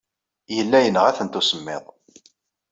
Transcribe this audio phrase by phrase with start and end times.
[0.55, 1.83] Yella yenɣa-tent usemmiḍ.